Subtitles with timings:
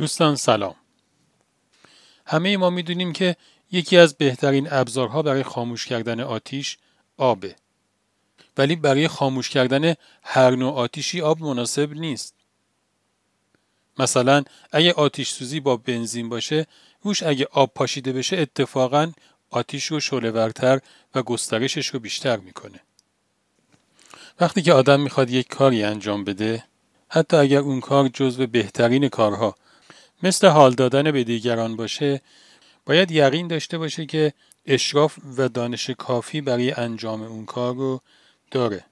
[0.00, 0.74] دوستان سلام.
[2.26, 3.36] همه ما می‌دونیم که
[3.72, 6.78] یکی از بهترین ابزارها برای خاموش کردن آتیش
[7.16, 7.56] آبه.
[8.56, 12.34] ولی برای خاموش کردن هر نوع آتیشی آب مناسب نیست.
[13.98, 16.66] مثلا اگه آتیش سوزی با بنزین باشه
[17.02, 19.12] روش اگه آب پاشیده بشه اتفاقا
[19.50, 20.80] آتیش رو شعله‌ورتر
[21.14, 22.80] و گسترشش رو بیشتر می‌کنه.
[24.40, 26.64] وقتی که آدم می‌خواد یک کاری انجام بده
[27.08, 29.54] حتی اگر اون کار جزو بهترین کارها
[30.22, 32.20] مثل حال دادن به دیگران باشه
[32.86, 34.32] باید یقین داشته باشه که
[34.66, 38.00] اشراف و دانش کافی برای انجام اون کار رو
[38.50, 38.84] داره.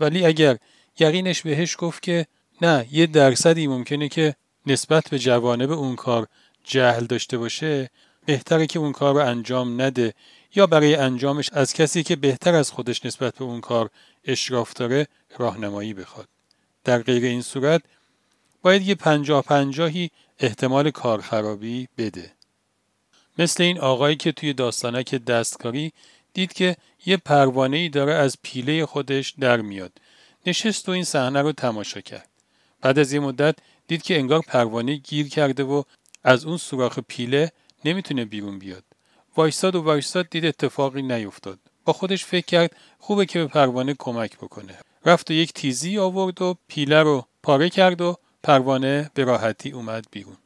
[0.00, 0.58] ولی اگر
[0.98, 2.26] یقینش بهش گفت که
[2.62, 4.34] نه یه درصدی ممکنه که
[4.66, 6.26] نسبت به جوانب اون کار
[6.64, 7.90] جهل داشته باشه
[8.26, 10.14] بهتره که اون کار رو انجام نده.
[10.54, 13.90] یا برای انجامش از کسی که بهتر از خودش نسبت به اون کار
[14.24, 15.06] اشراف داره
[15.38, 16.28] راهنمایی بخواد.
[16.84, 17.82] در غیر این صورت
[18.62, 22.32] باید یه پنجاه پنجاهی احتمال کارخرابی بده.
[23.38, 25.92] مثل این آقایی که توی داستانک دستکاری
[26.34, 29.92] دید که یه پروانه ای داره از پیله خودش در میاد.
[30.46, 32.28] نشست و این صحنه رو تماشا کرد.
[32.80, 35.82] بعد از یه مدت دید که انگار پروانه گیر کرده و
[36.24, 37.52] از اون سوراخ پیله
[37.84, 38.84] نمی‌تونه بیرون بیاد.
[39.36, 41.58] وایستاد و وایستاد دید اتفاقی نیفتاد.
[41.84, 44.78] با خودش فکر کرد خوبه که به پروانه کمک بکنه.
[45.06, 50.06] رفت و یک تیزی آورد و پیله رو پاره کرد و پروانه به راحتی اومد
[50.10, 50.36] بیرون.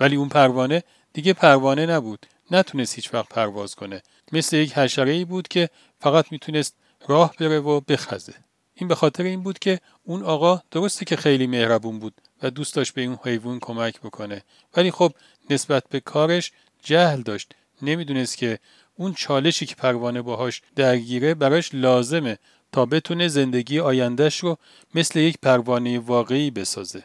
[0.00, 2.26] ولی اون پروانه دیگه پروانه نبود.
[2.50, 4.02] نتونست هیچ وقت پرواز کنه.
[4.32, 6.74] مثل یک حشره ای بود که فقط می‌تونست
[7.08, 8.34] راه بره و بخزه.
[8.74, 12.74] این به خاطر این بود که اون آقا درسته که خیلی مهربون بود و دوست
[12.74, 14.42] داشت به اون حیوان کمک بکنه.
[14.76, 15.12] ولی خب
[15.50, 17.54] نسبت به کارش جهل داشت.
[17.82, 18.58] نمی‌دونست که
[18.96, 22.38] اون چالشی که پروانه باهاش درگیره براش لازمه
[22.72, 24.58] تا بتونه زندگی آیندهش رو
[24.94, 27.04] مثل یک پروانه واقعی بسازه.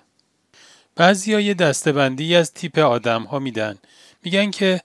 [0.99, 3.77] بعضی یه دستبندی از تیپ آدم ها میدن.
[4.23, 4.81] میگن که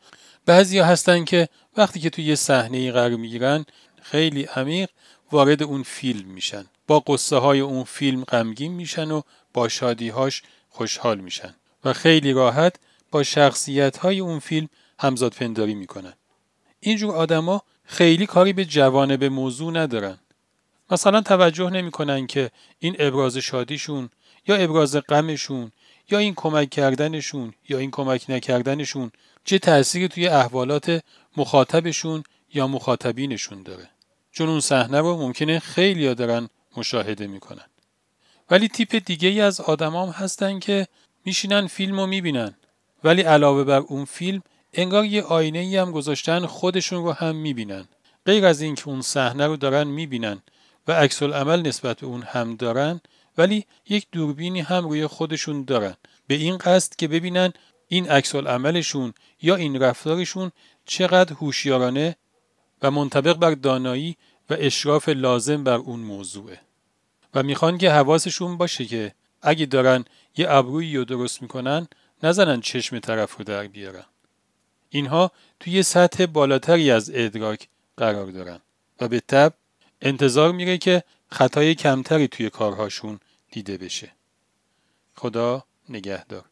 [0.46, 3.64] بعضی هستن که وقتی که توی یه صحنه ای قرار می‌گیرن
[4.02, 4.90] خیلی عمیق
[5.32, 6.64] وارد اون فیلم میشن.
[6.86, 9.22] با قصه های اون فیلم غمگین میشن و
[9.52, 11.54] با شادیهاش خوشحال میشن
[11.84, 12.76] و خیلی راحت
[13.10, 16.12] با شخصیت های اون فیلم همزاد پنداری می‌کنن.
[16.80, 20.18] اینجور آدما خیلی کاری به جوانب موضوع ندارن.
[20.90, 24.10] مثلا توجه نمی‌کنن که این ابراز شادیشون
[24.46, 25.72] یا ابراز غمشون
[26.10, 29.10] یا این کمک کردنشون یا این کمک نکردنشون
[29.44, 31.02] چه تأثیری توی احوالات
[31.36, 33.88] مخاطبشون یا مخاطبینشون داره؟
[34.32, 37.64] چون اون صحنه رو ممکنه خیلی دارن مشاهده می‌کنن.
[38.50, 40.86] ولی تیپ دیگه ای از آدمام هستن که
[41.24, 42.54] میشینن فیلم رو می‌بینن.
[43.04, 44.42] ولی علاوه بر اون فیلم
[44.72, 47.84] انگار یه آینه ای هم گذاشتن خودشون رو هم می‌بینن.
[48.26, 50.42] غیر از اینکه اون صحنه رو دارن می‌بینن
[50.88, 53.00] و عکس عمل نسبت به اون هم دارن
[53.38, 55.94] ولی یک دوربینی هم روی خودشون دارن.
[56.26, 57.52] به این قصد که ببینن
[57.88, 60.52] این عکس عملشون یا این رفتارشون
[60.86, 62.16] چقدر هوشیارانه
[62.82, 64.16] و منطبق بر دانایی
[64.50, 66.60] و اشراف لازم بر اون موضوعه.
[67.34, 70.04] و می‌خوان که حواسشون باشه که اگه دارن
[70.36, 71.88] یه ابرویی رو درست می‌کنن
[72.22, 74.04] نزنن چشم طرف رو در بیارن.
[74.88, 75.30] اینها
[75.60, 78.60] توی سطح بالاتری از ادراک قرار دارن
[79.00, 79.54] و به تب
[80.04, 83.20] انتظار میره که خطای کمتری توی کارهاشون
[83.52, 84.12] دیده بشه.
[85.14, 86.44] خدا نگهدار.